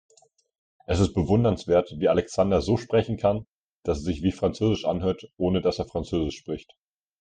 Es 0.87 0.99
ist 0.99 1.13
bewundernswert, 1.13 1.93
wie 1.99 2.09
Alexander 2.09 2.61
so 2.61 2.75
sprechen 2.75 3.17
kann, 3.17 3.45
dass 3.83 3.99
es 3.99 4.03
sich 4.03 4.23
wie 4.23 4.31
französisch 4.31 4.85
anhört, 4.85 5.29
ohne 5.37 5.61
dass 5.61 5.77
er 5.77 5.85
französisch 5.85 6.37
spricht. 6.39 6.75